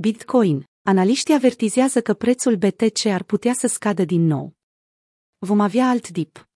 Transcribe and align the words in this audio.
Bitcoin. 0.00 0.64
Analiștii 0.82 1.34
avertizează 1.34 2.00
că 2.00 2.14
prețul 2.14 2.56
BTC 2.56 3.06
ar 3.06 3.22
putea 3.22 3.52
să 3.52 3.66
scadă 3.66 4.04
din 4.04 4.26
nou. 4.26 4.56
Vom 5.38 5.60
avea 5.60 5.88
alt 5.88 6.08
dip. 6.08 6.48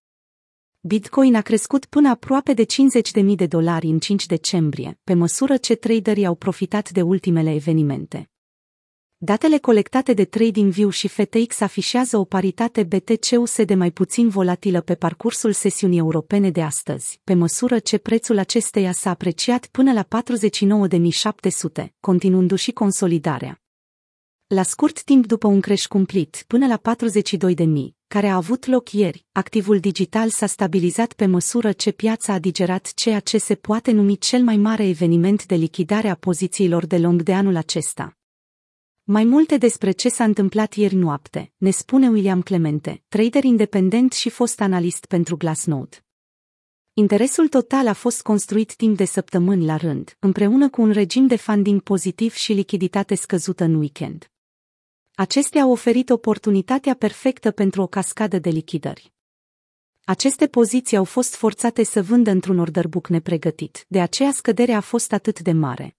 Bitcoin 0.80 1.34
a 1.34 1.40
crescut 1.40 1.84
până 1.84 2.08
aproape 2.08 2.52
de 2.52 2.64
50.000 2.64 3.24
de 3.34 3.46
dolari 3.46 3.86
în 3.86 3.98
5 3.98 4.26
decembrie, 4.26 5.00
pe 5.04 5.14
măsură 5.14 5.56
ce 5.56 5.74
traderii 5.74 6.26
au 6.26 6.34
profitat 6.34 6.90
de 6.90 7.02
ultimele 7.02 7.54
evenimente. 7.54 8.31
Datele 9.24 9.58
colectate 9.58 10.12
de 10.12 10.24
TradingView 10.24 10.88
și 10.88 11.08
FTX 11.08 11.60
afișează 11.60 12.16
o 12.16 12.24
paritate 12.24 12.82
BTC-USD 12.82 13.74
mai 13.74 13.90
puțin 13.90 14.28
volatilă 14.28 14.80
pe 14.80 14.94
parcursul 14.94 15.52
sesiunii 15.52 15.98
europene 15.98 16.50
de 16.50 16.62
astăzi, 16.62 17.20
pe 17.24 17.34
măsură 17.34 17.78
ce 17.78 17.98
prețul 17.98 18.38
acesteia 18.38 18.92
s-a 18.92 19.10
apreciat 19.10 19.66
până 19.66 19.92
la 19.92 20.06
49.700, 21.82 21.86
continuându-și 22.00 22.72
consolidarea. 22.72 23.60
La 24.46 24.62
scurt 24.62 25.02
timp 25.02 25.26
după 25.26 25.46
un 25.46 25.60
creș 25.60 25.86
cumplit, 25.86 26.44
până 26.46 26.66
la 26.66 26.80
42.000, 26.96 27.64
care 28.06 28.26
a 28.26 28.36
avut 28.36 28.66
loc 28.66 28.92
ieri, 28.92 29.26
activul 29.32 29.78
digital 29.80 30.30
s-a 30.30 30.46
stabilizat 30.46 31.12
pe 31.12 31.26
măsură 31.26 31.72
ce 31.72 31.90
piața 31.90 32.32
a 32.32 32.38
digerat 32.38 32.92
ceea 32.94 33.20
ce 33.20 33.38
se 33.38 33.54
poate 33.54 33.90
numi 33.90 34.16
cel 34.16 34.42
mai 34.42 34.56
mare 34.56 34.88
eveniment 34.88 35.46
de 35.46 35.54
lichidare 35.54 36.08
a 36.08 36.14
pozițiilor 36.14 36.86
de 36.86 36.98
long 36.98 37.22
de 37.22 37.34
anul 37.34 37.56
acesta. 37.56 38.16
Mai 39.04 39.24
multe 39.24 39.56
despre 39.56 39.90
ce 39.90 40.08
s-a 40.08 40.24
întâmplat 40.24 40.74
ieri 40.74 40.94
noapte, 40.94 41.52
ne 41.56 41.70
spune 41.70 42.08
William 42.08 42.42
Clemente, 42.42 43.02
trader 43.08 43.44
independent 43.44 44.12
și 44.12 44.30
fost 44.30 44.60
analist 44.60 45.06
pentru 45.06 45.36
Glassnode. 45.36 46.04
Interesul 46.92 47.48
total 47.48 47.86
a 47.86 47.92
fost 47.92 48.22
construit 48.22 48.74
timp 48.76 48.96
de 48.96 49.04
săptămâni 49.04 49.64
la 49.64 49.76
rând, 49.76 50.16
împreună 50.18 50.70
cu 50.70 50.82
un 50.82 50.90
regim 50.90 51.26
de 51.26 51.36
funding 51.36 51.80
pozitiv 51.80 52.32
și 52.32 52.52
lichiditate 52.52 53.14
scăzută 53.14 53.64
în 53.64 53.74
weekend. 53.74 54.30
Acestea 55.14 55.62
au 55.62 55.70
oferit 55.70 56.10
oportunitatea 56.10 56.94
perfectă 56.94 57.50
pentru 57.50 57.82
o 57.82 57.86
cascadă 57.86 58.38
de 58.38 58.50
lichidări. 58.50 59.12
Aceste 60.04 60.46
poziții 60.46 60.96
au 60.96 61.04
fost 61.04 61.34
forțate 61.34 61.82
să 61.82 62.02
vândă 62.02 62.30
într-un 62.30 62.58
order 62.58 62.88
book 62.88 63.08
nepregătit, 63.08 63.84
de 63.88 64.00
aceea 64.00 64.32
scăderea 64.32 64.76
a 64.76 64.80
fost 64.80 65.12
atât 65.12 65.40
de 65.40 65.52
mare. 65.52 65.96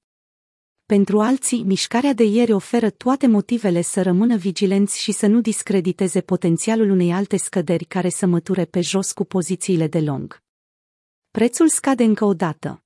Pentru 0.85 1.19
alții, 1.21 1.63
mișcarea 1.63 2.13
de 2.13 2.23
ieri 2.23 2.51
oferă 2.51 2.89
toate 2.89 3.27
motivele 3.27 3.81
să 3.81 4.01
rămână 4.01 4.35
vigilenți 4.35 5.01
și 5.01 5.11
să 5.11 5.27
nu 5.27 5.41
discrediteze 5.41 6.21
potențialul 6.21 6.89
unei 6.89 7.11
alte 7.11 7.37
scăderi 7.37 7.85
care 7.85 8.09
să 8.09 8.25
măture 8.25 8.65
pe 8.65 8.81
jos 8.81 9.11
cu 9.11 9.23
pozițiile 9.23 9.87
de 9.87 9.99
long. 9.99 10.41
Prețul 11.31 11.69
scade 11.69 12.03
încă 12.03 12.25
o 12.25 12.33
dată. 12.33 12.83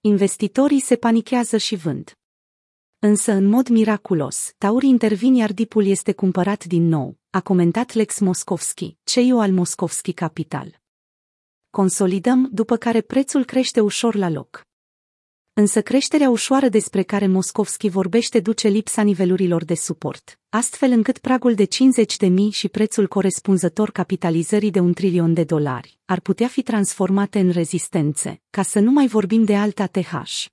Investitorii 0.00 0.80
se 0.80 0.96
panichează 0.96 1.56
și 1.56 1.76
vând. 1.76 2.18
Însă, 2.98 3.32
în 3.32 3.44
mod 3.44 3.68
miraculos, 3.68 4.52
taurii 4.58 4.88
intervin 4.88 5.34
iar 5.34 5.52
dipul 5.52 5.86
este 5.86 6.12
cumpărat 6.12 6.64
din 6.64 6.88
nou, 6.88 7.18
a 7.30 7.40
comentat 7.40 7.92
Lex 7.92 8.18
Moskovski, 8.18 8.96
CEO 9.04 9.40
al 9.40 9.52
Moskovski 9.52 10.12
Capital. 10.12 10.80
Consolidăm, 11.70 12.48
după 12.52 12.76
care 12.76 13.00
prețul 13.00 13.44
crește 13.44 13.80
ușor 13.80 14.14
la 14.14 14.28
loc. 14.28 14.67
Însă 15.58 15.82
creșterea 15.82 16.30
ușoară 16.30 16.68
despre 16.68 17.02
care 17.02 17.26
Moskovski 17.26 17.88
vorbește 17.88 18.40
duce 18.40 18.68
lipsa 18.68 19.02
nivelurilor 19.02 19.64
de 19.64 19.74
suport, 19.74 20.38
astfel 20.48 20.90
încât 20.90 21.18
pragul 21.18 21.54
de 21.54 21.64
50 21.64 22.16
de 22.16 22.26
mii 22.26 22.50
și 22.50 22.68
prețul 22.68 23.08
corespunzător 23.08 23.90
capitalizării 23.90 24.70
de 24.70 24.80
un 24.80 24.92
trilion 24.92 25.34
de 25.34 25.44
dolari 25.44 25.98
ar 26.04 26.20
putea 26.20 26.48
fi 26.48 26.62
transformate 26.62 27.38
în 27.38 27.50
rezistențe, 27.50 28.40
ca 28.50 28.62
să 28.62 28.78
nu 28.78 28.90
mai 28.90 29.06
vorbim 29.06 29.44
de 29.44 29.56
alta 29.56 29.86
TH. 29.86 30.44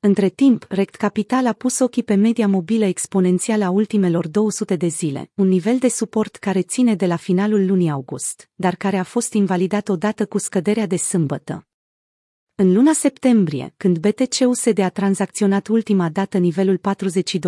Între 0.00 0.28
timp, 0.28 0.66
Rect 0.68 0.94
Capital 0.94 1.46
a 1.46 1.52
pus 1.52 1.78
ochii 1.78 2.02
pe 2.02 2.14
media 2.14 2.48
mobilă 2.48 2.84
exponențială 2.84 3.64
a 3.64 3.70
ultimelor 3.70 4.28
200 4.28 4.76
de 4.76 4.86
zile, 4.86 5.30
un 5.34 5.48
nivel 5.48 5.78
de 5.78 5.88
suport 5.88 6.36
care 6.36 6.62
ține 6.62 6.94
de 6.94 7.06
la 7.06 7.16
finalul 7.16 7.66
lunii 7.66 7.90
august, 7.90 8.50
dar 8.54 8.74
care 8.74 8.96
a 8.96 9.04
fost 9.04 9.32
invalidat 9.32 9.88
odată 9.88 10.26
cu 10.26 10.38
scăderea 10.38 10.86
de 10.86 10.96
sâmbătă. 10.96 11.67
În 12.60 12.72
luna 12.72 12.92
septembrie, 12.92 13.74
când 13.76 13.98
BTC-USD 13.98 14.78
a 14.78 14.88
tranzacționat 14.88 15.66
ultima 15.68 16.08
dată 16.08 16.38
nivelul 16.38 16.80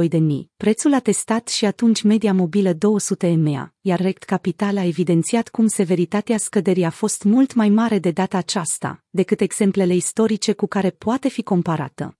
42.000, 0.09 0.19
prețul 0.57 0.95
a 0.95 0.99
testat 0.99 1.49
și 1.49 1.65
atunci 1.65 2.03
media 2.03 2.33
mobilă 2.33 2.73
200 2.73 3.27
EMEA, 3.27 3.75
iar 3.81 4.01
Rect 4.01 4.23
Capital 4.23 4.77
a 4.77 4.85
evidențiat 4.85 5.49
cum 5.49 5.67
severitatea 5.67 6.39
scăderii 6.39 6.85
a 6.85 6.91
fost 6.91 7.23
mult 7.23 7.55
mai 7.55 7.69
mare 7.69 7.99
de 7.99 8.11
data 8.11 8.37
aceasta, 8.37 9.05
decât 9.09 9.41
exemplele 9.41 9.95
istorice 9.95 10.53
cu 10.53 10.67
care 10.67 10.91
poate 10.91 11.29
fi 11.29 11.43
comparată. 11.43 12.19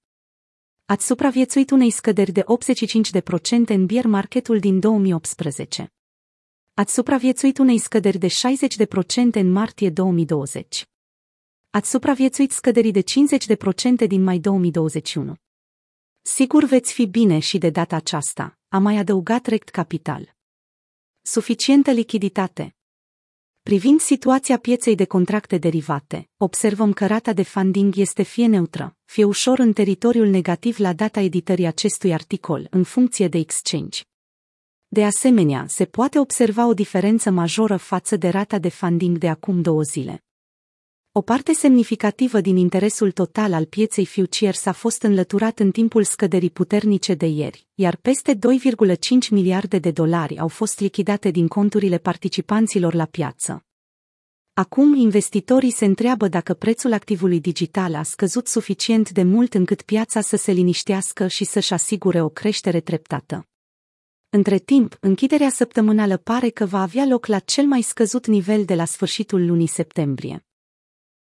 Ați 0.85 1.07
supraviețuit 1.07 1.71
unei 1.71 1.91
scăderi 1.91 2.33
de 2.33 2.45
85% 2.45 3.67
în 3.67 3.87
bear 3.87 4.07
marketul 4.07 4.59
din 4.59 4.81
2018. 4.81 5.93
Ați 6.75 6.95
supraviețuit 6.95 7.59
unei 7.59 7.79
scăderi 7.79 8.19
de 8.19 8.29
60% 8.29 8.31
în 9.33 9.53
martie 9.53 9.91
2020. 9.91 10.85
Ați 11.73 11.91
supraviețuit 11.91 12.53
scăderii 12.53 12.93
de 12.93 13.03
50% 14.05 14.07
din 14.07 14.23
mai 14.23 14.39
2021. 14.39 15.35
Sigur 16.23 16.65
veți 16.65 16.93
fi 16.93 17.07
bine 17.07 17.39
și 17.39 17.59
de 17.59 17.71
data 17.71 17.97
aceasta, 17.97 18.59
a 18.69 18.79
mai 18.79 18.97
adăugat 18.97 19.47
Rect 19.47 19.69
Capital. 19.69 20.37
Suficientă 21.23 21.91
lichiditate. 21.91 22.77
Privind 23.63 24.01
situația 24.01 24.59
pieței 24.59 24.95
de 24.95 25.05
contracte 25.05 25.59
derivate, 25.59 26.29
observăm 26.37 26.93
că 26.93 27.07
rata 27.07 27.33
de 27.33 27.43
funding 27.43 27.97
este 27.97 28.23
fie 28.23 28.47
neutră, 28.47 28.97
fie 29.05 29.25
ușor 29.25 29.59
în 29.59 29.73
teritoriul 29.73 30.27
negativ 30.27 30.79
la 30.79 30.93
data 30.93 31.21
editării 31.21 31.67
acestui 31.67 32.13
articol, 32.13 32.67
în 32.71 32.85
funcție 32.85 33.29
de 33.29 33.39
exchange. 33.39 34.03
De 34.89 35.05
asemenea, 35.05 35.67
se 35.69 35.85
poate 35.85 36.19
observa 36.19 36.67
o 36.67 36.75
diferență 36.75 37.31
majoră 37.31 37.77
față 37.77 38.17
de 38.17 38.29
rata 38.29 38.59
de 38.59 38.69
funding 38.69 39.19
de 39.19 39.29
acum 39.29 39.63
două 39.63 39.83
zile. 39.83 40.25
O 41.13 41.21
parte 41.21 41.53
semnificativă 41.53 42.41
din 42.41 42.57
interesul 42.57 43.11
total 43.11 43.53
al 43.53 43.65
pieței 43.65 44.07
futures 44.07 44.67
a 44.67 44.73
fost 44.73 45.03
înlăturat 45.03 45.59
în 45.59 45.71
timpul 45.71 46.05
scăderii 46.05 46.51
puternice 46.51 47.15
de 47.15 47.27
ieri, 47.27 47.67
iar 47.75 47.97
peste 47.97 48.35
2,5 48.35 48.39
miliarde 49.31 49.79
de 49.79 49.91
dolari 49.91 50.39
au 50.39 50.49
fost 50.49 50.81
lichidate 50.81 51.31
din 51.31 51.49
conturile 51.49 51.99
participanților 51.99 52.95
la 52.95 53.05
piață. 53.05 53.65
Acum 54.53 54.95
investitorii 54.95 55.71
se 55.71 55.85
întreabă 55.85 56.29
dacă 56.29 56.55
prețul 56.55 56.93
activului 56.93 57.41
digital 57.41 57.95
a 57.95 58.03
scăzut 58.03 58.47
suficient 58.47 59.11
de 59.11 59.23
mult 59.23 59.55
încât 59.55 59.83
piața 59.83 60.21
să 60.21 60.37
se 60.37 60.53
liniștească 60.53 61.27
și 61.27 61.45
să-și 61.45 61.73
asigure 61.73 62.23
o 62.23 62.29
creștere 62.29 62.81
treptată. 62.81 63.49
Între 64.29 64.59
timp, 64.59 64.97
închiderea 65.01 65.51
săptămânală 65.51 66.17
pare 66.17 66.49
că 66.49 66.65
va 66.65 66.81
avea 66.83 67.05
loc 67.05 67.27
la 67.27 67.39
cel 67.39 67.65
mai 67.65 67.83
scăzut 67.83 68.27
nivel 68.27 68.65
de 68.65 68.75
la 68.75 68.85
sfârșitul 68.85 69.47
lunii 69.47 69.67
septembrie. 69.67 70.45